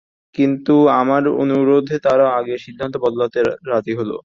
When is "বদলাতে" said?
3.03-3.39